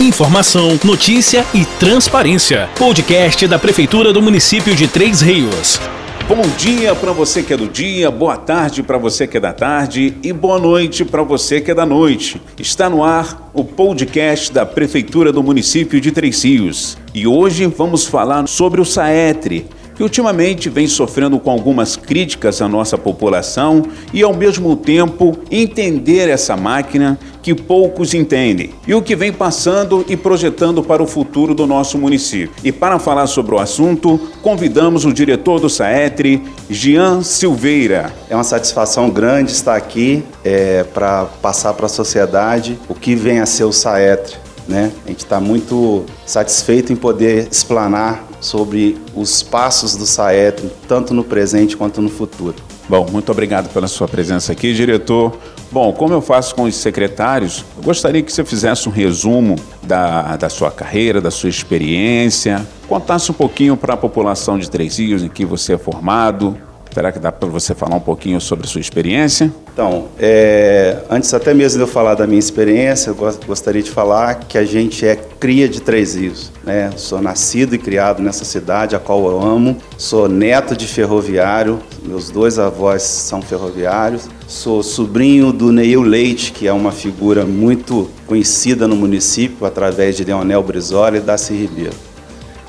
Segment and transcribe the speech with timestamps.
[0.00, 2.70] Informação, notícia e transparência.
[2.78, 5.80] Podcast da Prefeitura do município de Três Rios.
[6.28, 9.52] Bom dia para você que é do dia, boa tarde para você que é da
[9.52, 12.40] tarde e boa noite para você que é da noite.
[12.56, 16.96] Está no ar o podcast da Prefeitura do município de Três Rios.
[17.12, 19.66] E hoje vamos falar sobre o Saetre,
[19.98, 23.82] que ultimamente vem sofrendo com algumas críticas à nossa população
[24.14, 30.06] e, ao mesmo tempo, entender essa máquina que poucos entendem e o que vem passando
[30.08, 32.52] e projetando para o futuro do nosso município.
[32.62, 38.14] E para falar sobre o assunto, convidamos o diretor do SAETRE, Jean Silveira.
[38.30, 43.40] É uma satisfação grande estar aqui é, para passar para a sociedade o que vem
[43.40, 44.36] a ser o SAETRE.
[44.68, 44.92] Né?
[45.04, 51.24] A gente está muito satisfeito em poder explanar sobre os passos do SAETRE, tanto no
[51.24, 52.54] presente quanto no futuro.
[52.88, 55.36] Bom, muito obrigado pela sua presença aqui, diretor.
[55.70, 60.36] Bom, como eu faço com os secretários, eu gostaria que você fizesse um resumo da,
[60.36, 65.22] da sua carreira, da sua experiência, contasse um pouquinho para a população de Três Rios
[65.22, 66.56] em que você é formado,
[66.98, 69.52] Será que dá para você falar um pouquinho sobre a sua experiência?
[69.78, 73.14] Então, é, antes até mesmo de eu falar da minha experiência, eu
[73.46, 76.50] gostaria de falar que a gente é cria de Três Rios.
[76.64, 76.90] Né?
[76.96, 79.76] Sou nascido e criado nessa cidade, a qual eu amo.
[79.96, 84.28] Sou neto de ferroviário, meus dois avós são ferroviários.
[84.48, 90.24] Sou sobrinho do Neil Leite, que é uma figura muito conhecida no município através de
[90.24, 91.94] Leonel Brizola e Darcy Ribeiro.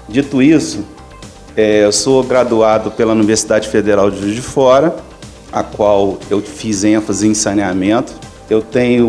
[0.07, 0.85] Dito isso,
[1.57, 5.08] é, eu sou graduado pela Universidade Federal de Juiz de Fora,
[5.52, 8.14] a qual eu fiz ênfase em saneamento.
[8.50, 9.08] Eu tenho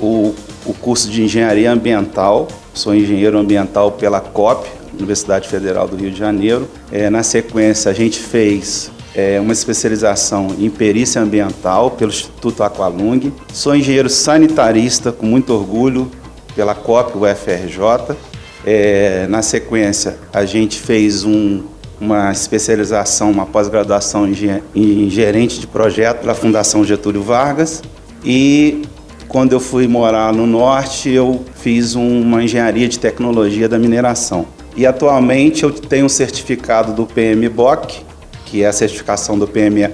[0.00, 0.34] o,
[0.66, 6.18] o, curso de Engenharia Ambiental, sou engenheiro ambiental pela COP, Universidade Federal do Rio de
[6.18, 6.68] Janeiro.
[6.90, 13.32] É, na sequência, a gente fez é, uma especialização em perícia ambiental pelo Instituto Aqualung.
[13.52, 16.10] Sou engenheiro sanitarista, com muito orgulho,
[16.54, 18.16] pela COP UFRJ.
[18.64, 21.62] É, na sequência, a gente fez um,
[22.00, 24.28] uma especialização, uma pós-graduação
[24.74, 27.82] em gerente de projeto pela Fundação Getúlio Vargas.
[28.24, 28.82] E
[29.28, 34.46] quando eu fui morar no norte, eu fiz uma engenharia de tecnologia da mineração.
[34.76, 38.04] E atualmente eu tenho um certificado do PMBOK,
[38.44, 39.88] que é a certificação do PM,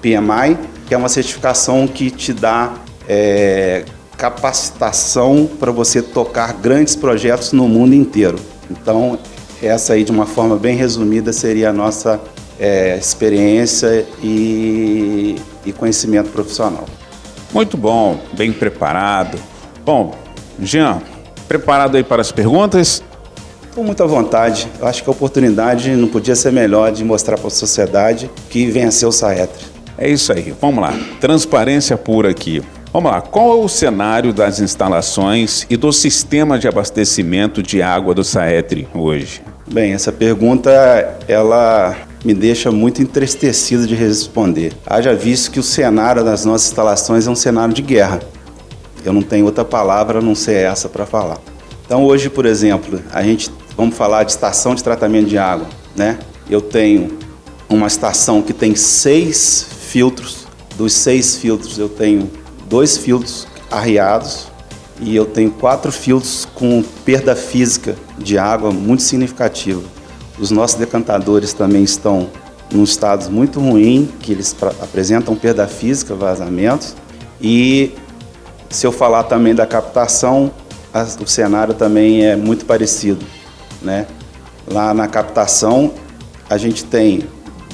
[0.00, 0.56] PMI,
[0.86, 2.74] que é uma certificação que te dá
[3.08, 3.84] é,
[4.16, 8.38] capacitação para você tocar grandes projetos no mundo inteiro.
[8.70, 9.18] Então,
[9.62, 12.20] essa aí, de uma forma bem resumida, seria a nossa
[12.58, 16.84] é, experiência e, e conhecimento profissional.
[17.52, 19.38] Muito bom, bem preparado.
[19.84, 20.14] Bom,
[20.60, 21.02] Jean,
[21.48, 23.02] preparado aí para as perguntas?
[23.74, 24.68] Com muita vontade.
[24.78, 28.66] Eu acho que a oportunidade não podia ser melhor de mostrar para a sociedade que
[28.66, 29.64] venceu o Saetre.
[29.96, 30.54] É isso aí.
[30.60, 30.94] Vamos lá.
[31.20, 32.62] Transparência pura aqui.
[32.92, 38.12] Vamos lá, qual é o cenário das instalações e do sistema de abastecimento de água
[38.12, 39.40] do Saetre hoje?
[39.72, 40.70] Bem, essa pergunta
[41.28, 44.72] ela me deixa muito entristecido de responder.
[44.84, 48.18] Haja visto que o cenário das nossas instalações é um cenário de guerra.
[49.04, 51.38] Eu não tenho outra palavra a não ser essa para falar.
[51.86, 56.18] Então hoje, por exemplo, a gente vamos falar de estação de tratamento de água, né?
[56.50, 57.16] Eu tenho
[57.68, 60.44] uma estação que tem seis filtros.
[60.76, 62.28] Dos seis filtros eu tenho
[62.70, 64.46] dois filtros arriados
[65.00, 69.82] e eu tenho quatro filtros com perda física de água muito significativa.
[70.38, 72.30] Os nossos decantadores também estão
[72.72, 76.94] num estado muito ruim, que eles apresentam perda física, vazamentos.
[77.40, 77.92] E
[78.68, 80.52] se eu falar também da captação,
[81.20, 83.24] o cenário também é muito parecido,
[83.82, 84.06] né?
[84.70, 85.92] Lá na captação,
[86.48, 87.24] a gente tem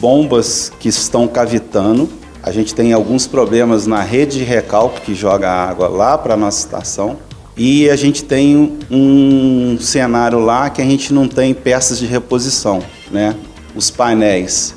[0.00, 2.08] bombas que estão cavitando
[2.46, 6.36] a gente tem alguns problemas na rede de recalque que joga água lá para a
[6.36, 7.16] nossa estação.
[7.56, 12.80] E a gente tem um cenário lá que a gente não tem peças de reposição.
[13.10, 13.34] Né?
[13.74, 14.76] Os painéis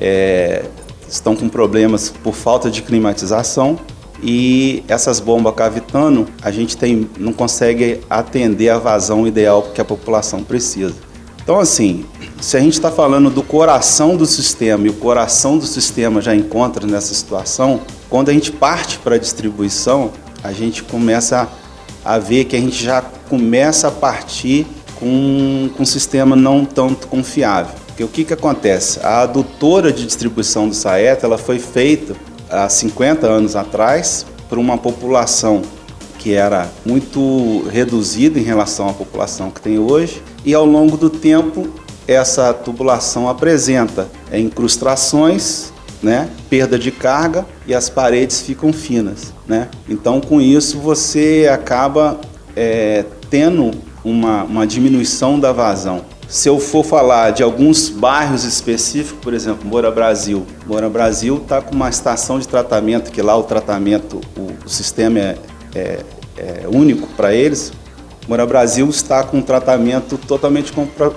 [0.00, 0.64] é,
[1.06, 3.78] estão com problemas por falta de climatização
[4.22, 9.84] e essas bombas cavitando a gente tem, não consegue atender a vazão ideal que a
[9.84, 10.94] população precisa.
[11.44, 12.06] Então, assim,
[12.40, 16.34] se a gente está falando do coração do sistema e o coração do sistema já
[16.34, 20.10] encontra nessa situação, quando a gente parte para a distribuição,
[20.42, 21.46] a gente começa
[22.02, 27.08] a ver que a gente já começa a partir com, com um sistema não tanto
[27.08, 27.74] confiável.
[27.88, 28.98] Porque o que, que acontece?
[29.02, 32.16] A adutora de distribuição do Saeta ela foi feita
[32.48, 35.60] há 50 anos atrás por uma população
[36.24, 41.10] que era muito reduzida em relação à população que tem hoje, e ao longo do
[41.10, 41.68] tempo
[42.08, 45.70] essa tubulação apresenta incrustações,
[46.02, 49.34] né, perda de carga e as paredes ficam finas.
[49.46, 49.68] Né?
[49.86, 52.18] Então, com isso, você acaba
[52.56, 53.70] é, tendo
[54.02, 56.06] uma, uma diminuição da vazão.
[56.26, 60.46] Se eu for falar de alguns bairros específicos, por exemplo, Moura Brasil.
[60.66, 65.18] Moura Brasil está com uma estação de tratamento, que lá o tratamento, o, o sistema
[65.18, 65.36] é,
[65.74, 66.00] é,
[66.36, 67.72] é único para eles.
[68.26, 70.72] Moura Brasil está com um tratamento totalmente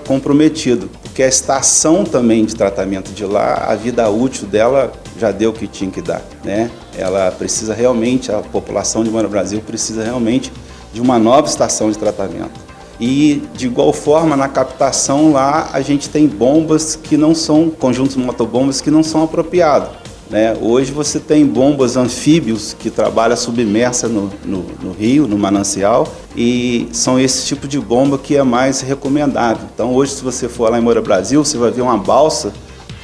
[0.06, 5.52] comprometido, porque a estação também de tratamento de lá, a vida útil dela já deu
[5.52, 6.70] o que tinha que dar, né?
[6.98, 10.52] Ela precisa realmente, a população de Moura Brasil precisa realmente
[10.94, 12.60] de uma nova estação de tratamento.
[13.00, 18.18] E de igual forma na captação lá a gente tem bombas que não são conjuntos
[18.18, 20.07] motobombas que não são apropriados.
[20.30, 20.58] Né?
[20.60, 26.90] Hoje você tem bombas anfíbios que trabalham submersa no, no, no, rio, no manancial, e
[26.92, 29.68] são esse tipo de bomba que é mais recomendável.
[29.74, 32.52] Então hoje se você for lá em Moura Brasil, você vai ver uma balsa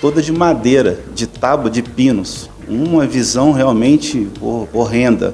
[0.02, 2.50] toda de madeira, de tábua de pinos.
[2.68, 4.28] Uma visão realmente
[4.74, 5.34] horrenda.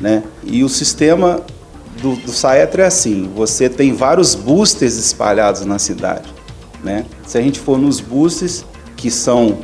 [0.00, 0.22] Né?
[0.42, 1.42] E o sistema
[2.00, 6.28] do, do Saetra é assim: você tem vários boosters espalhados na cidade.
[6.82, 7.04] Né?
[7.26, 8.64] Se a gente for nos boosters,
[8.96, 9.58] que são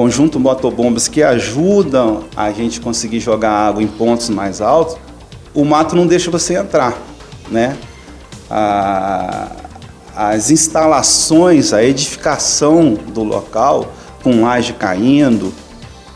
[0.00, 4.96] conjunto motobombas que ajudam a gente conseguir jogar água em pontos mais altos,
[5.52, 6.96] o mato não deixa você entrar,
[7.50, 7.76] né?
[10.16, 13.92] As instalações, a edificação do local,
[14.22, 15.52] com laje caindo,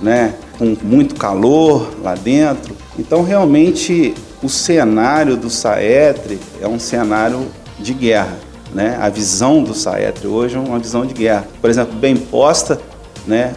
[0.00, 0.32] né?
[0.58, 2.74] Com muito calor lá dentro.
[2.98, 7.48] Então, realmente, o cenário do Saetre é um cenário
[7.78, 8.38] de guerra.
[8.72, 8.96] Né?
[8.98, 11.46] A visão do Saetre hoje é uma visão de guerra.
[11.60, 12.80] Por exemplo, bem posta,
[13.26, 13.54] né?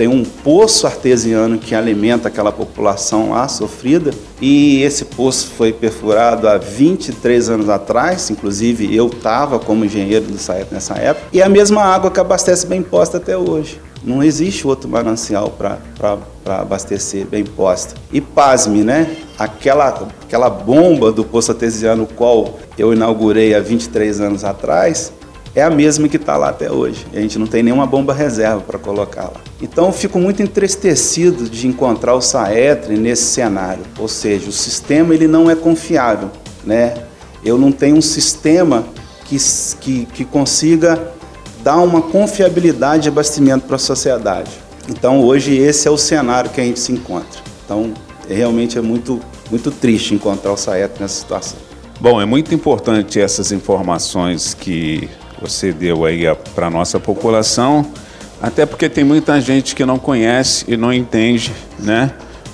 [0.00, 6.48] Tem um poço artesiano que alimenta aquela população lá sofrida e esse poço foi perfurado
[6.48, 11.50] há 23 anos atrás, inclusive eu estava como engenheiro do Saetre nessa época, e a
[11.50, 13.78] mesma água que abastece bem posta até hoje.
[14.02, 16.16] Não existe outro manancial para
[16.46, 17.94] abastecer bem posta.
[18.10, 19.14] E pasme, né?
[19.38, 25.12] Aquela, aquela bomba do poço artesiano, qual eu inaugurei há 23 anos atrás,
[25.54, 27.06] é a mesma que está lá até hoje.
[27.12, 29.40] A gente não tem nenhuma bomba reserva para colocar lá.
[29.60, 33.82] Então fico muito entristecido de encontrar o Saetre nesse cenário.
[33.98, 36.30] Ou seja, o sistema ele não é confiável.
[36.64, 36.94] Né?
[37.44, 38.84] Eu não tenho um sistema
[39.24, 39.36] que,
[39.80, 41.12] que, que consiga
[41.62, 44.50] dar uma confiabilidade de abastecimento para a sociedade.
[44.88, 47.40] Então hoje esse é o cenário que a gente se encontra.
[47.64, 47.92] Então
[48.28, 49.20] realmente é muito,
[49.50, 51.58] muito triste encontrar o Saet nessa situação.
[52.00, 55.08] Bom, é muito importante essas informações que
[55.40, 57.86] você deu aí para a nossa população,
[58.40, 62.12] até porque tem muita gente que não conhece e não entende, né?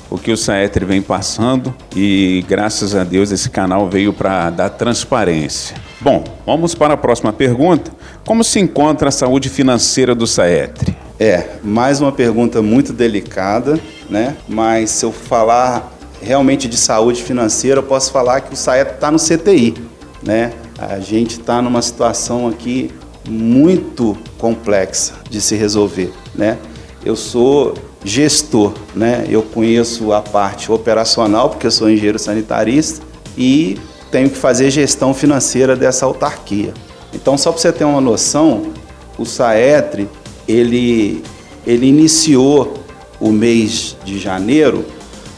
[0.09, 4.71] O que o Saetri vem passando e graças a Deus esse canal veio para dar
[4.71, 5.77] transparência.
[6.01, 7.91] Bom, vamos para a próxima pergunta.
[8.25, 10.97] Como se encontra a saúde financeira do Saetre?
[11.19, 14.37] É, mais uma pergunta muito delicada, né?
[14.49, 19.11] Mas se eu falar realmente de saúde financeira, eu posso falar que o Saetre está
[19.11, 19.75] no CTI,
[20.23, 20.53] né?
[20.79, 22.91] A gente está numa situação aqui
[23.29, 26.59] muito complexa de se resolver, né?
[27.05, 27.75] Eu sou
[28.05, 29.25] gestor, né?
[29.29, 33.05] Eu conheço a parte operacional porque eu sou engenheiro sanitarista
[33.39, 33.79] e
[34.11, 36.75] tenho que fazer gestão financeira dessa autarquia.
[37.13, 38.73] Então, só para você ter uma noção,
[39.19, 40.09] o Saetre
[40.47, 41.23] ele,
[41.67, 42.75] ele iniciou
[43.19, 44.85] o mês de janeiro,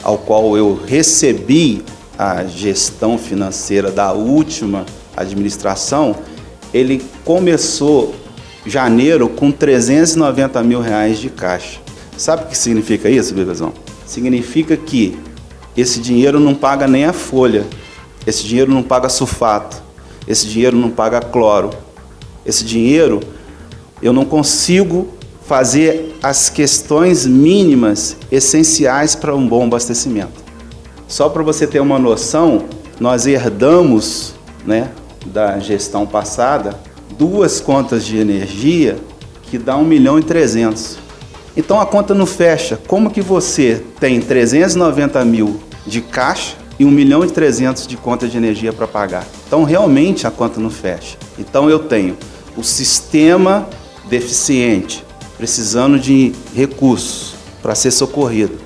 [0.02, 1.84] ao qual eu recebi
[2.18, 4.84] a gestão financeira da última
[5.20, 6.16] administração,
[6.72, 8.14] ele começou
[8.66, 11.80] janeiro com 390 mil reais de caixa.
[12.16, 13.72] Sabe o que significa isso, Bebezão?
[14.06, 15.18] Significa que
[15.76, 17.64] esse dinheiro não paga nem a folha
[18.28, 19.82] esse dinheiro não paga sulfato,
[20.26, 21.70] esse dinheiro não paga cloro.
[22.44, 23.20] Esse dinheiro
[24.02, 25.08] eu não consigo
[25.46, 30.44] fazer as questões mínimas essenciais para um bom abastecimento.
[31.06, 32.66] Só para você ter uma noção,
[33.00, 34.34] nós herdamos,
[34.66, 34.90] né,
[35.28, 36.78] da gestão passada,
[37.16, 38.96] duas contas de energia
[39.42, 40.98] que dá 1 milhão e 300.
[41.56, 42.78] Então a conta não fecha.
[42.86, 48.28] Como que você tem 390 mil de caixa e 1 milhão e 300 de conta
[48.28, 49.26] de energia para pagar.
[49.46, 51.16] Então, realmente, a conta não fecha.
[51.38, 52.16] Então, eu tenho
[52.56, 53.68] o sistema
[54.08, 55.04] deficiente,
[55.36, 58.58] precisando de recursos para ser socorrido.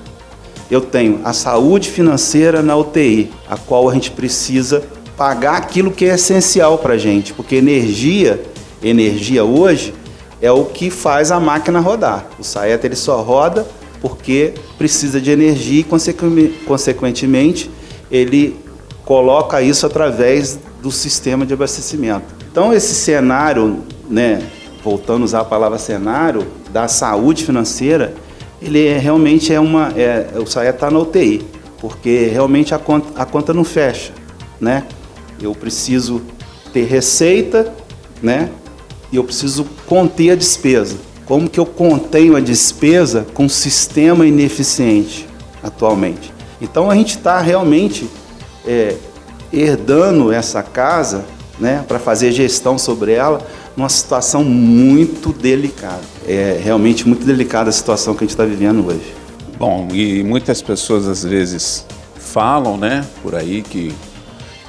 [0.69, 4.83] Eu tenho a saúde financeira na UTI, a qual a gente precisa
[5.17, 8.41] pagar aquilo que é essencial para a gente, porque energia,
[8.81, 9.93] energia hoje,
[10.41, 12.27] é o que faz a máquina rodar.
[12.37, 13.65] O Saeta ele só roda
[14.01, 17.71] porque precisa de energia e, consequentemente,
[18.11, 18.59] ele
[19.05, 22.25] coloca isso através do sistema de abastecimento.
[22.51, 23.79] Então esse cenário,
[24.09, 24.43] né,
[24.83, 28.13] voltando a usar a palavra cenário, da saúde financeira,
[28.61, 31.45] ele é, realmente é uma, é, o SAE está na UTI,
[31.79, 34.11] porque realmente a conta, a conta não fecha,
[34.59, 34.83] né?
[35.41, 36.21] Eu preciso
[36.71, 37.73] ter receita,
[38.21, 38.49] né?
[39.11, 40.95] E eu preciso conter a despesa.
[41.25, 45.27] Como que eu contenho a despesa com um sistema ineficiente
[45.61, 46.33] atualmente?
[46.61, 48.09] Então a gente está realmente
[48.65, 48.95] é,
[49.51, 51.25] herdando essa casa,
[51.59, 53.45] né, para fazer gestão sobre ela,
[53.77, 56.01] numa situação muito delicada.
[56.27, 59.13] É realmente muito delicada a situação que a gente está vivendo hoje.
[59.57, 61.85] Bom, e muitas pessoas às vezes
[62.15, 63.93] falam, né, por aí que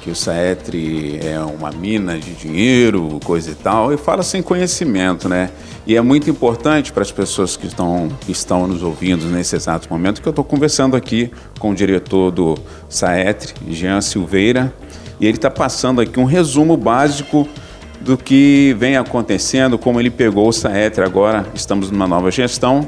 [0.05, 5.27] que o Saetri é uma mina de dinheiro, coisa e tal, e fala sem conhecimento,
[5.27, 5.49] né?
[5.83, 10.21] E é muito importante para as pessoas que estão, estão nos ouvindo nesse exato momento
[10.21, 12.55] que eu estou conversando aqui com o diretor do
[12.87, 14.71] Saetri, Jean Silveira,
[15.19, 17.47] e ele está passando aqui um resumo básico
[17.99, 22.87] do que vem acontecendo, como ele pegou o Saetri agora, estamos numa nova gestão,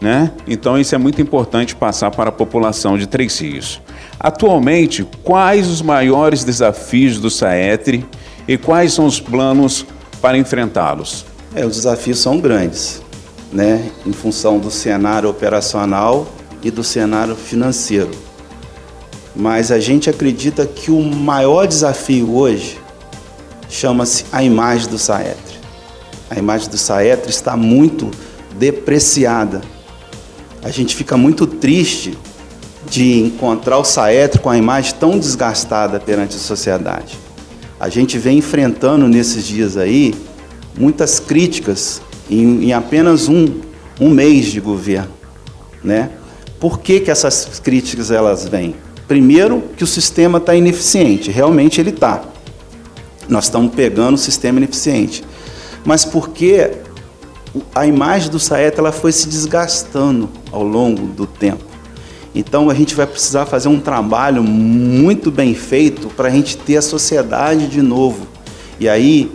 [0.00, 0.30] né?
[0.46, 3.82] Então isso é muito importante passar para a população de Três Rios.
[4.22, 8.06] Atualmente, quais os maiores desafios do SAETRE
[8.46, 9.84] e quais são os planos
[10.20, 11.26] para enfrentá-los?
[11.52, 13.02] É, os desafios são grandes,
[13.52, 16.28] né, em função do cenário operacional
[16.62, 18.12] e do cenário financeiro.
[19.34, 22.78] Mas a gente acredita que o maior desafio hoje
[23.68, 25.56] chama-se a imagem do Saetre.
[26.30, 28.08] A imagem do Saetre está muito
[28.56, 29.62] depreciada.
[30.62, 32.16] A gente fica muito triste
[32.92, 37.18] de encontrar o Saetro com a imagem tão desgastada perante a sociedade.
[37.80, 40.14] A gente vem enfrentando nesses dias aí
[40.78, 43.62] muitas críticas em, em apenas um,
[43.98, 45.08] um mês de governo,
[45.82, 46.10] né?
[46.60, 48.76] Por que, que essas críticas elas vêm?
[49.08, 52.22] Primeiro, que o sistema está ineficiente, realmente ele está.
[53.26, 55.24] Nós estamos pegando o sistema ineficiente.
[55.82, 56.72] Mas porque
[57.74, 61.71] a imagem do Saeta ela foi se desgastando ao longo do tempo.
[62.34, 66.76] Então a gente vai precisar fazer um trabalho muito bem feito para a gente ter
[66.76, 68.26] a sociedade de novo.
[68.80, 69.30] E aí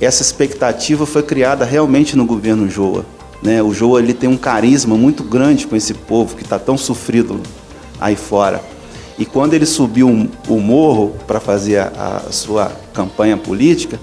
[0.00, 3.04] essa expectativa foi criada realmente no governo Joa.
[3.42, 3.62] Né?
[3.62, 7.40] O Joa ele tem um carisma muito grande com esse povo que está tão sofrido
[8.00, 8.62] aí fora.
[9.18, 14.00] E quando ele subiu o morro para fazer a, a sua campanha política,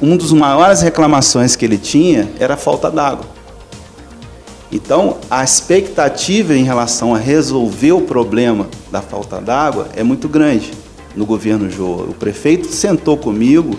[0.00, 3.37] uma das maiores reclamações que ele tinha era a falta d'água.
[4.70, 10.72] Então, a expectativa em relação a resolver o problema da falta d'água é muito grande
[11.16, 12.04] no governo Joa.
[12.04, 13.78] O prefeito sentou comigo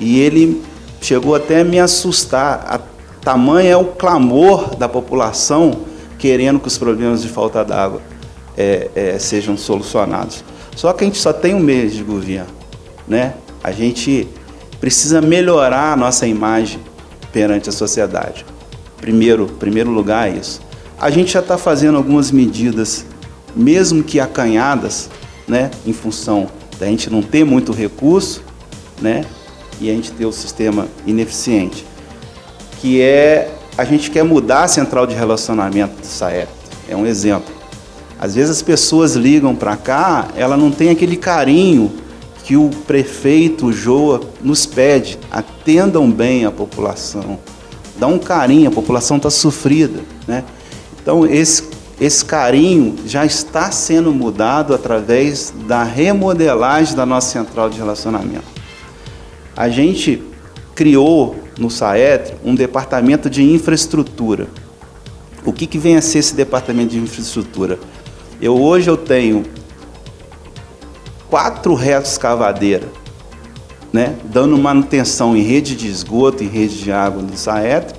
[0.00, 0.62] e ele
[1.00, 2.64] chegou até a me assustar.
[2.68, 2.80] A
[3.22, 5.72] tamanho é o clamor da população
[6.18, 8.00] querendo que os problemas de falta d'água
[8.56, 10.44] é, é, sejam solucionados.
[10.74, 12.50] Só que a gente só tem um mês de governo,
[13.06, 13.34] né?
[13.62, 14.28] A gente
[14.80, 16.80] precisa melhorar a nossa imagem
[17.32, 18.44] perante a sociedade.
[19.04, 20.62] Primeiro, primeiro lugar é isso.
[20.98, 23.04] A gente já está fazendo algumas medidas,
[23.54, 25.10] mesmo que acanhadas,
[25.46, 26.46] né, em função
[26.78, 28.42] da gente não ter muito recurso,
[29.02, 29.26] né,
[29.78, 31.84] e a gente ter o sistema ineficiente,
[32.80, 36.48] que é a gente quer mudar a central de relacionamento do SAEP.
[36.88, 37.54] É um exemplo.
[38.18, 41.92] Às vezes as pessoas ligam para cá, ela não tem aquele carinho
[42.42, 45.18] que o prefeito Joa nos pede.
[45.30, 47.38] Atendam bem a população
[48.04, 50.00] dá um carinho, a população está sofrida.
[50.28, 50.44] Né?
[51.00, 51.64] Então, esse,
[51.98, 58.44] esse carinho já está sendo mudado através da remodelagem da nossa central de relacionamento.
[59.56, 60.22] A gente
[60.74, 64.48] criou no SAETRE um departamento de infraestrutura.
[65.46, 67.78] O que, que vem a ser esse departamento de infraestrutura?
[68.38, 69.44] Eu hoje eu tenho
[71.30, 72.86] quatro retos escavadeira
[73.94, 77.93] né, dando manutenção em rede de esgoto e rede de água do Saetro,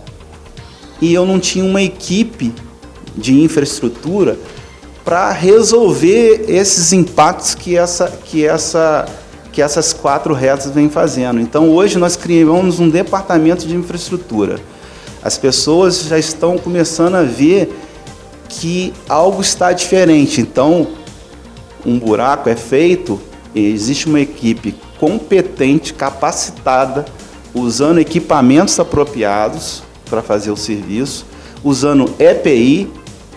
[1.01, 2.53] e eu não tinha uma equipe
[3.15, 4.37] de infraestrutura
[5.03, 9.05] para resolver esses impactos que, essa, que, essa,
[9.51, 11.39] que essas quatro retas vêm fazendo.
[11.39, 14.59] Então hoje nós criamos um departamento de infraestrutura.
[15.23, 17.73] As pessoas já estão começando a ver
[18.47, 20.39] que algo está diferente.
[20.39, 20.87] Então,
[21.85, 23.19] um buraco é feito,
[23.53, 27.05] existe uma equipe competente, capacitada,
[27.53, 29.83] usando equipamentos apropriados
[30.15, 31.25] para fazer o serviço,
[31.61, 32.89] usando EPI,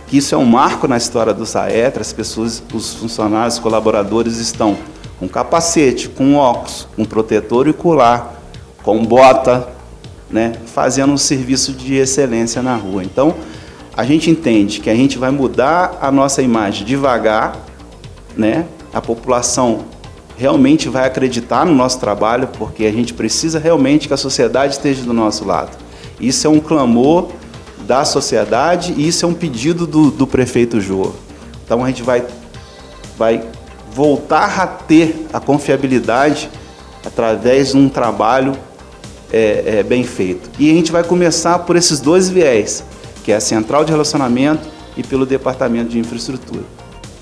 [0.07, 4.37] que isso é um marco na história do SAETRA, as pessoas, os funcionários, os colaboradores
[4.37, 4.79] estão
[5.19, 8.41] com capacete, com óculos, com protetor ocular,
[8.85, 9.69] com bota,
[10.31, 13.03] né, fazendo um serviço de excelência na rua.
[13.03, 13.35] Então,
[13.97, 17.57] a gente entende que a gente vai mudar a nossa imagem devagar,
[18.37, 18.67] né?
[18.95, 19.87] A população
[20.37, 25.03] realmente vai acreditar no nosso trabalho, porque a gente precisa realmente que a sociedade esteja
[25.03, 25.88] do nosso lado.
[26.21, 27.29] Isso é um clamor
[27.87, 31.13] da sociedade e isso é um pedido do, do prefeito Jô.
[31.65, 32.25] Então a gente vai,
[33.17, 33.45] vai
[33.93, 36.51] voltar a ter a confiabilidade
[37.05, 38.57] através de um trabalho
[39.33, 40.51] é, é, bem feito.
[40.59, 42.85] E a gente vai começar por esses dois viés,
[43.25, 46.78] que é a central de relacionamento e pelo departamento de infraestrutura.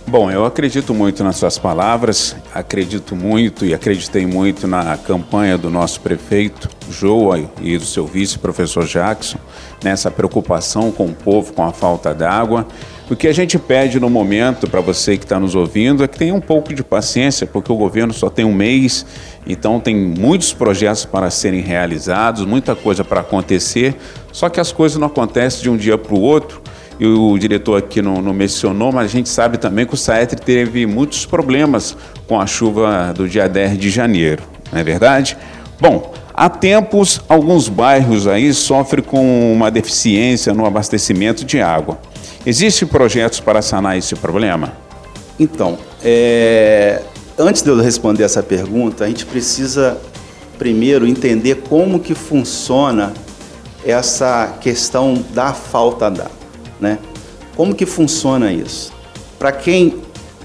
[0.08, 5.68] Bom, eu acredito muito nas suas palavras, acredito muito e acreditei muito na campanha do
[5.68, 9.36] nosso prefeito Joa e do seu vice, professor Jackson,
[9.82, 12.68] nessa preocupação com o povo com a falta d'água.
[13.10, 16.16] O que a gente pede no momento para você que está nos ouvindo é que
[16.16, 19.04] tenha um pouco de paciência, porque o governo só tem um mês,
[19.44, 23.96] então tem muitos projetos para serem realizados, muita coisa para acontecer,
[24.30, 26.62] só que as coisas não acontecem de um dia para o outro
[26.98, 30.40] e o diretor aqui não, não, mencionou, mas a gente sabe também que o Saetri
[30.40, 35.36] teve muitos problemas com a chuva do dia 10 de janeiro, não é verdade?
[35.78, 41.98] Bom, há tempos alguns bairros aí sofrem com uma deficiência no abastecimento de água.
[42.46, 44.72] Existem projetos para sanar esse problema?
[45.38, 47.02] Então, é...
[47.38, 49.98] antes de eu responder essa pergunta, a gente precisa
[50.58, 53.12] primeiro entender como que funciona
[53.84, 56.45] essa questão da falta d'água.
[56.80, 56.99] Né?
[57.56, 58.92] Como que funciona isso?
[59.38, 59.97] Para quem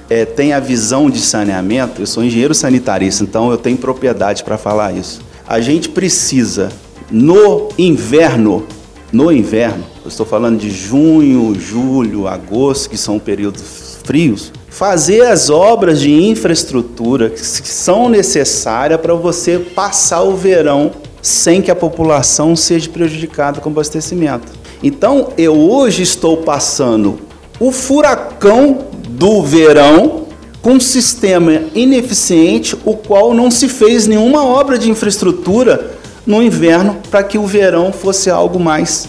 [0.10, 4.58] é, tem a visão de saneamento, eu sou engenheiro sanitarista, então eu tenho propriedade para
[4.58, 5.22] falar isso.
[5.48, 6.70] A gente precisa,
[7.10, 8.66] no inverno,
[9.12, 15.50] no inverno, eu estou falando de junho, julho, agosto, que são períodos frios, fazer as
[15.50, 22.56] obras de infraestrutura que são necessárias para você passar o verão sem que a população
[22.56, 24.61] seja prejudicada com o abastecimento.
[24.84, 27.20] Então eu hoje estou passando
[27.60, 30.26] o furacão do verão
[30.62, 36.98] com um sistema ineficiente, o qual não se fez nenhuma obra de infraestrutura no inverno
[37.10, 39.08] para que o verão fosse algo mais,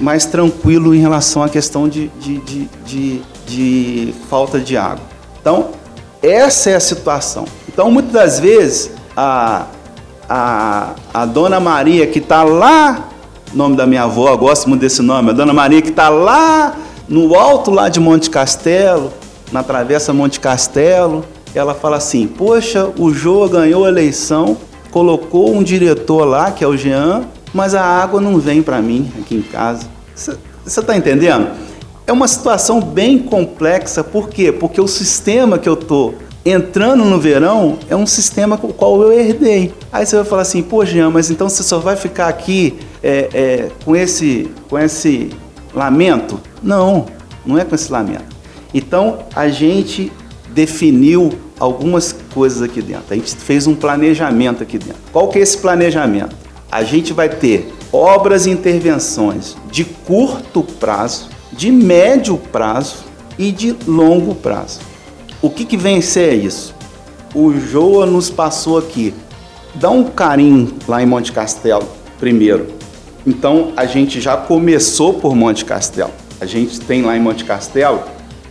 [0.00, 5.04] mais tranquilo em relação à questão de, de, de, de, de falta de água.
[5.40, 5.68] Então,
[6.22, 7.44] essa é a situação.
[7.68, 9.66] Então, muitas das vezes, a,
[10.28, 13.10] a, a dona Maria, que está lá
[13.54, 16.76] nome da minha avó, gosto muito desse nome, a Dona Maria, que está lá
[17.08, 19.12] no alto lá de Monte Castelo,
[19.52, 21.24] na Travessa Monte Castelo,
[21.54, 24.56] ela fala assim, poxa, o Jô ganhou a eleição,
[24.90, 29.10] colocou um diretor lá, que é o Jean, mas a água não vem para mim
[29.20, 29.86] aqui em casa.
[30.14, 31.48] Você está entendendo?
[32.06, 34.50] É uma situação bem complexa, por quê?
[34.50, 39.00] Porque o sistema que eu estou entrando no verão é um sistema com o qual
[39.00, 39.72] eu herdei.
[39.92, 43.28] Aí você vai falar assim, pô, Jean, mas então você só vai ficar aqui é,
[43.34, 45.30] é, com, esse, com esse
[45.74, 46.40] lamento?
[46.62, 47.04] Não,
[47.44, 48.34] não é com esse lamento.
[48.72, 50.10] Então a gente
[50.48, 53.04] definiu algumas coisas aqui dentro.
[53.10, 55.00] A gente fez um planejamento aqui dentro.
[55.12, 56.34] Qual que é esse planejamento?
[56.72, 63.04] A gente vai ter obras e intervenções de curto prazo, de médio prazo
[63.38, 64.80] e de longo prazo.
[65.42, 66.74] O que, que vem ser isso?
[67.34, 69.12] O Joa nos passou aqui.
[69.74, 71.86] Dá um carinho lá em Monte Castelo,
[72.18, 72.73] primeiro.
[73.26, 76.10] Então a gente já começou por Monte Castelo.
[76.40, 78.02] A gente tem lá em Monte Castelo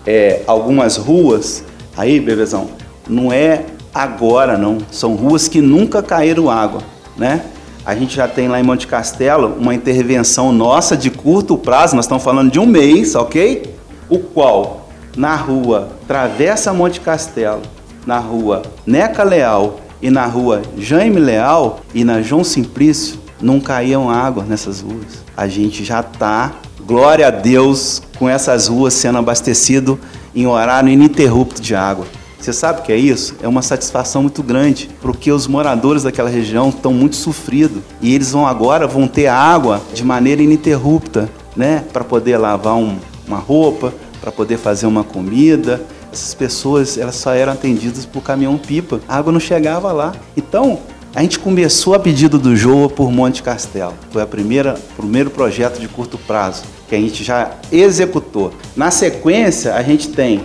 [0.05, 1.63] é, algumas ruas.
[1.95, 2.69] Aí, bebezão,
[3.07, 4.79] não é agora não.
[4.91, 6.81] São ruas que nunca caíram água,
[7.15, 7.43] né?
[7.85, 12.05] A gente já tem lá em Monte Castelo uma intervenção nossa de curto prazo, nós
[12.05, 13.75] estamos falando de um mês, ok?
[14.09, 17.61] O qual na rua Travessa Monte Castelo,
[18.05, 24.09] na rua Neca Leal e na rua Jaime Leal e na João Simplício, não caíam
[24.09, 25.23] água nessas ruas.
[25.35, 26.53] A gente já está,
[26.85, 29.99] glória a Deus, com essas ruas sendo abastecido
[30.33, 32.05] em horário ininterrupto de água.
[32.39, 33.35] Você sabe o que é isso?
[33.41, 38.31] É uma satisfação muito grande, porque os moradores daquela região estão muito sofridos e eles
[38.31, 43.93] vão agora vão ter água de maneira ininterrupta, né, para poder lavar um, uma roupa,
[44.19, 45.81] para poder fazer uma comida.
[46.11, 48.99] Essas pessoas elas só eram atendidas por caminhão-pipa.
[49.07, 50.13] A água não chegava lá.
[50.35, 50.79] Então,
[51.15, 53.93] a gente começou a pedido do Joa por Monte Castelo.
[54.09, 58.51] Foi a primeira, o primeiro projeto de curto prazo que a gente já executou.
[58.75, 60.41] Na sequência, a gente tem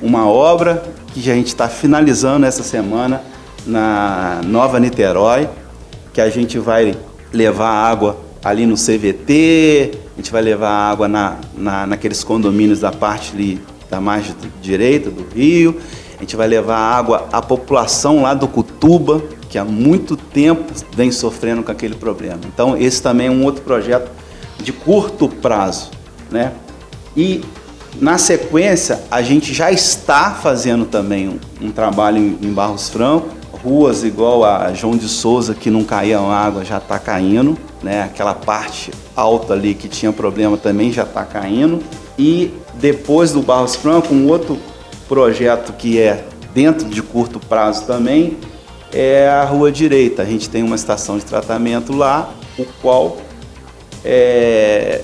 [0.00, 3.22] uma obra que a gente está finalizando essa semana
[3.66, 5.46] na Nova Niterói,
[6.14, 6.96] que a gente vai
[7.30, 12.90] levar água ali no CVT, a gente vai levar água na, na, naqueles condomínios da
[12.90, 15.76] parte ali, da margem direita do rio,
[16.16, 21.10] a gente vai levar água à população lá do Cutuba, que há muito tempo vem
[21.10, 22.40] sofrendo com aquele problema.
[22.46, 24.10] Então, esse também é um outro projeto
[24.62, 25.90] de curto prazo.
[26.30, 26.52] Né?
[27.16, 27.42] E,
[28.00, 33.28] na sequência, a gente já está fazendo também um, um trabalho em, em Barros Franco,
[33.62, 38.02] ruas igual a João de Souza, que não caía água, já está caindo né?
[38.02, 41.82] Aquela parte alta ali que tinha problema também já está caindo.
[42.18, 44.58] E depois do Barros Franco, um outro
[45.08, 48.36] projeto que é dentro de curto prazo também
[48.92, 50.22] é a rua direita.
[50.22, 53.18] A gente tem uma estação de tratamento lá, o qual
[54.04, 55.02] é,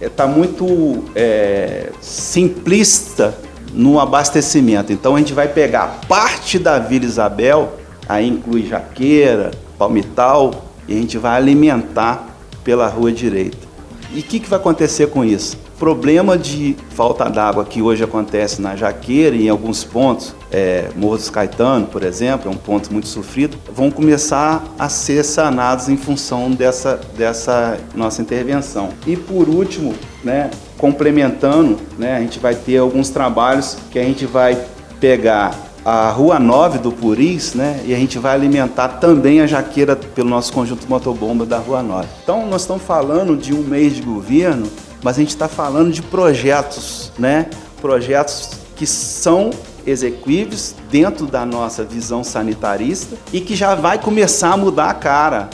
[0.00, 3.36] está muito é, simplista
[3.72, 4.92] no abastecimento.
[4.92, 7.74] Então a gente vai pegar parte da Vila Isabel,
[8.08, 12.28] aí inclui Jaqueira, Palmital, e a gente vai alimentar
[12.62, 13.66] pela rua direita.
[14.12, 15.63] E o que, que vai acontecer com isso?
[15.84, 21.18] Problema de falta d'água que hoje acontece na Jaqueira e em alguns pontos, é, Morro
[21.18, 25.96] dos Caetano, por exemplo, é um ponto muito sofrido, vão começar a ser sanados em
[25.98, 28.88] função dessa, dessa nossa intervenção.
[29.06, 29.92] E por último,
[30.24, 34.58] né, complementando, né, a gente vai ter alguns trabalhos que a gente vai
[34.98, 37.82] pegar a Rua 9 do Puris, né?
[37.84, 42.08] E a gente vai alimentar também a jaqueira pelo nosso conjunto motobomba da Rua 9.
[42.22, 44.66] Então, nós estamos falando de um mês de governo,
[45.04, 47.46] mas a gente está falando de projetos, né?
[47.80, 49.50] Projetos que são
[49.86, 55.50] execuíveis dentro da nossa visão sanitarista e que já vai começar a mudar a cara.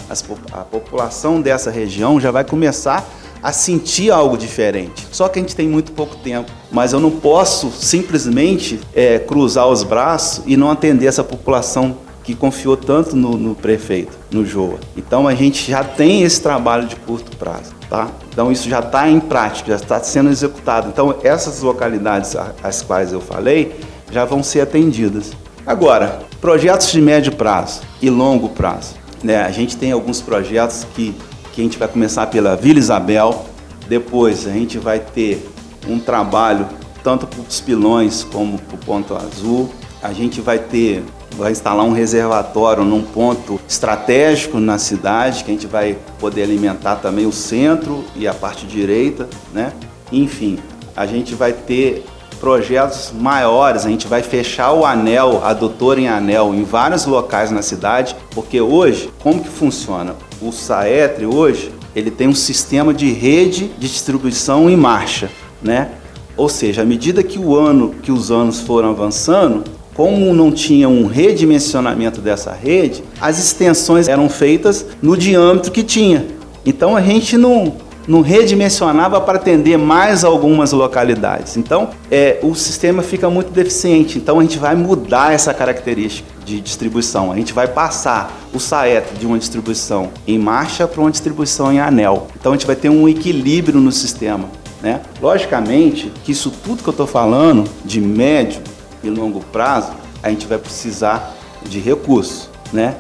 [0.53, 3.05] a população dessa região já vai começar
[3.43, 5.09] a sentir algo diferente.
[5.11, 6.53] Só que a gente tem muito pouco tempo.
[6.71, 12.35] Mas eu não posso simplesmente é, cruzar os braços e não atender essa população que
[12.35, 14.79] confiou tanto no, no, prefeito, no Joa.
[14.97, 18.09] Então a gente já tem esse trabalho de curto prazo, tá?
[18.33, 20.89] Então isso já está em prática, já está sendo executado.
[20.89, 23.79] Então essas localidades às quais eu falei
[24.11, 25.33] já vão ser atendidas.
[25.67, 28.95] Agora, projetos de médio prazo e longo prazo.
[29.23, 29.43] Né?
[29.43, 31.15] A gente tem alguns projetos que
[31.53, 33.45] que a gente vai começar pela Vila Isabel,
[33.89, 35.47] depois a gente vai ter
[35.89, 36.67] um trabalho
[37.03, 39.71] tanto para os pilões como para o ponto azul.
[40.03, 41.03] A gente vai ter,
[41.37, 46.97] vai instalar um reservatório num ponto estratégico na cidade, que a gente vai poder alimentar
[46.97, 49.73] também o centro e a parte direita, né?
[50.13, 50.59] Enfim,
[50.97, 52.05] a gente vai ter
[52.41, 57.51] projetos maiores, a gente vai fechar o anel, a doutora em anel, em vários locais
[57.51, 60.17] na cidade, porque hoje, como que funciona?
[60.41, 65.31] O Saetre hoje, ele tem um sistema de rede de distribuição em marcha,
[65.63, 65.91] né?
[66.37, 70.89] Ou seja, à medida que o ano, que os anos foram avançando, como não tinha
[70.89, 76.27] um redimensionamento dessa rede, as extensões eram feitas no diâmetro que tinha.
[76.65, 77.75] Então a gente não
[78.11, 81.57] não redimensionava para atender mais algumas localidades.
[81.57, 84.19] Então, é, o sistema fica muito deficiente.
[84.19, 87.31] Então, a gente vai mudar essa característica de distribuição.
[87.31, 91.79] A gente vai passar o SAET de uma distribuição em marcha para uma distribuição em
[91.79, 92.27] anel.
[92.39, 94.49] Então, a gente vai ter um equilíbrio no sistema.
[94.83, 95.01] Né?
[95.21, 98.61] Logicamente que isso tudo que eu estou falando, de médio
[99.03, 101.35] e longo prazo, a gente vai precisar
[101.65, 102.49] de recursos.
[102.73, 102.95] Né?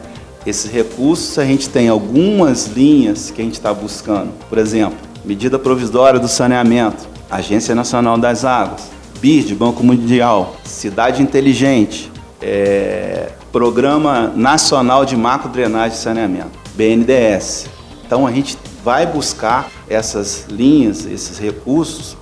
[0.47, 4.33] Esses recursos a gente tem algumas linhas que a gente está buscando.
[4.49, 12.11] Por exemplo, medida provisória do saneamento, Agência Nacional das Águas, BID, Banco Mundial, Cidade Inteligente,
[12.41, 17.67] é, Programa Nacional de Macro Drenagem e Saneamento, BNDES.
[18.07, 22.17] Então a gente vai buscar essas linhas, esses recursos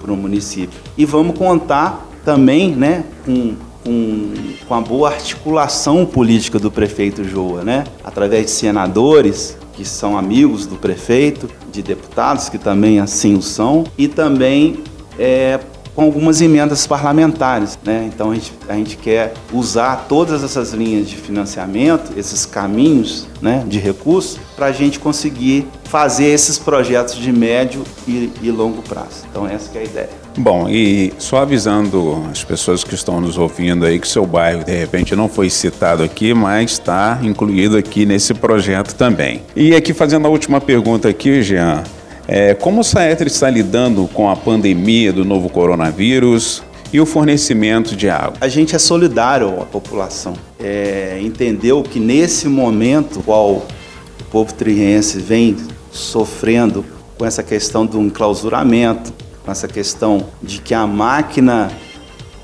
[0.00, 0.78] para o município.
[0.96, 3.54] E vamos contar também né, com
[3.86, 4.32] com,
[4.66, 7.84] com a boa articulação política do prefeito Joa, né?
[8.02, 13.84] Através de senadores que são amigos do prefeito, de deputados que também assim o são,
[13.96, 14.82] e também
[15.16, 15.60] é,
[15.94, 17.78] com algumas emendas parlamentares.
[17.84, 18.10] Né?
[18.12, 23.64] Então a gente, a gente quer usar todas essas linhas de financiamento, esses caminhos né,
[23.68, 29.24] de recursos, para a gente conseguir fazer esses projetos de médio e, e longo prazo.
[29.30, 30.25] Então essa é a ideia.
[30.38, 34.76] Bom, e só avisando as pessoas que estão nos ouvindo aí que seu bairro de
[34.76, 39.40] repente não foi citado aqui, mas está incluído aqui nesse projeto também.
[39.54, 41.82] E aqui fazendo a última pergunta aqui, Jean,
[42.28, 47.96] é, como o Saetri está lidando com a pandemia do novo coronavírus e o fornecimento
[47.96, 48.34] de água?
[48.40, 50.34] A gente é solidário à população.
[50.62, 55.56] É, entendeu que nesse momento, qual o povo triense vem
[55.90, 56.84] sofrendo
[57.16, 59.14] com essa questão do enclausuramento,
[59.52, 61.70] essa questão de que a máquina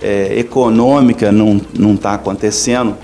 [0.00, 1.60] é, econômica não
[1.94, 2.96] está acontecendo,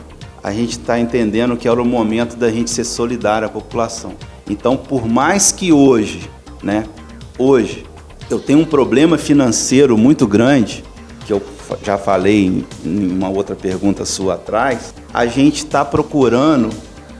[0.43, 4.13] a gente está entendendo que era o momento da gente ser solidário à população.
[4.49, 6.29] Então, por mais que hoje
[6.63, 6.85] né?
[7.39, 7.85] Hoje
[8.31, 10.85] eu tenho um problema financeiro muito grande,
[11.27, 11.43] que eu
[11.83, 14.95] já falei em uma outra pergunta sua atrás.
[15.13, 16.71] A gente está procurando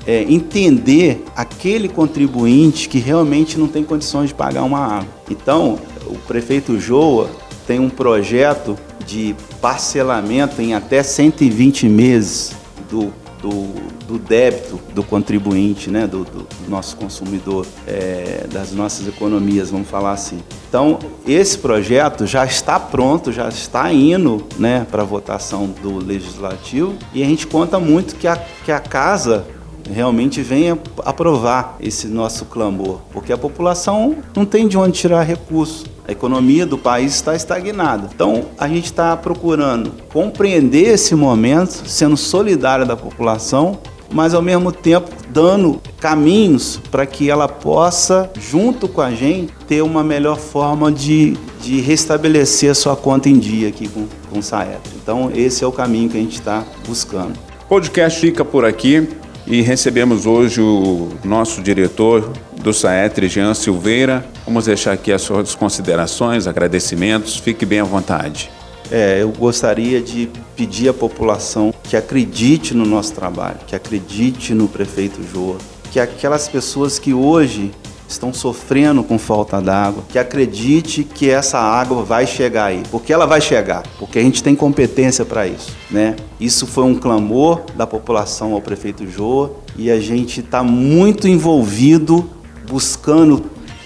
[0.07, 5.09] é, entender aquele contribuinte que realmente não tem condições de pagar uma água.
[5.31, 7.31] Então, o prefeito Joa
[7.67, 12.53] tem um projeto de parcelamento em até 120 meses
[12.91, 13.73] do do,
[14.07, 20.13] do débito do contribuinte, né, do, do nosso consumidor, é, das nossas economias, vamos falar
[20.13, 20.41] assim.
[20.69, 27.23] Então, esse projeto já está pronto, já está indo né, para votação do Legislativo e
[27.23, 29.47] a gente conta muito que a, que a Casa
[29.91, 35.87] realmente venha aprovar esse nosso clamor, porque a população não tem de onde tirar recurso.
[36.09, 38.09] A economia do país está estagnada.
[38.15, 43.79] Então, a gente está procurando compreender esse momento, sendo solidário da população,
[44.11, 49.83] mas ao mesmo tempo dando caminhos para que ela possa, junto com a gente, ter
[49.83, 54.43] uma melhor forma de, de restabelecer a sua conta em dia aqui com, com o
[54.43, 54.91] Saetro.
[55.03, 57.39] Então, esse é o caminho que a gente está buscando.
[57.67, 59.07] O podcast fica por aqui
[59.51, 62.33] e recebemos hoje o nosso diretor
[62.63, 64.27] do SAETRE, Jean Silveira.
[64.45, 67.37] Vamos deixar aqui as suas considerações, agradecimentos.
[67.37, 68.51] Fique bem à vontade.
[68.91, 74.69] É, eu gostaria de pedir à população que acredite no nosso trabalho, que acredite no
[74.69, 75.57] prefeito Joa,
[75.91, 77.71] que aquelas pessoas que hoje
[78.09, 83.27] estão sofrendo com falta d'água, que acredite que essa água vai chegar aí, porque ela
[83.27, 86.17] vai chegar, porque a gente tem competência para isso, né?
[86.41, 92.29] Isso foi um clamor da população ao prefeito Joa e a gente está muito envolvido
[92.69, 93.43] buscando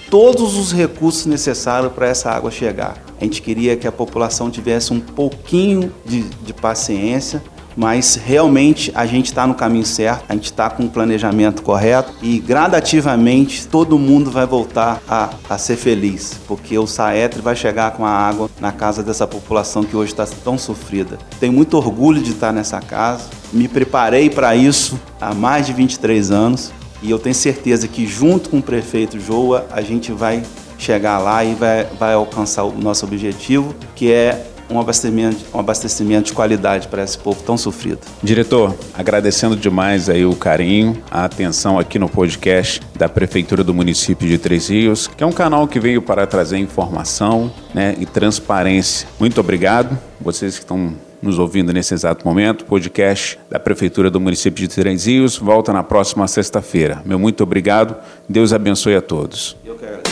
[0.08, 3.02] todos os recursos necessários para essa água chegar.
[3.20, 7.42] A gente queria que a população tivesse um pouquinho de, de paciência
[7.76, 12.12] mas realmente a gente está no caminho certo, a gente está com o planejamento correto
[12.22, 17.92] e gradativamente todo mundo vai voltar a, a ser feliz, porque o Saetre vai chegar
[17.92, 21.18] com a água na casa dessa população que hoje está tão sofrida.
[21.40, 26.30] Tenho muito orgulho de estar nessa casa, me preparei para isso há mais de 23
[26.30, 30.42] anos e eu tenho certeza que junto com o prefeito Joa a gente vai
[30.78, 36.26] chegar lá e vai, vai alcançar o nosso objetivo, que é um abastecimento, um abastecimento
[36.26, 38.00] de qualidade para esse povo tão sofrido.
[38.22, 44.26] Diretor, agradecendo demais aí o carinho, a atenção aqui no podcast da Prefeitura do município
[44.26, 49.08] de Três Rios, que é um canal que veio para trazer informação né, e transparência.
[49.18, 52.64] Muito obrigado, vocês que estão nos ouvindo nesse exato momento.
[52.64, 57.00] Podcast da Prefeitura do município de Três Rios volta na próxima sexta-feira.
[57.04, 57.96] Meu muito obrigado,
[58.28, 59.56] Deus abençoe a todos.
[59.64, 60.11] Eu quero.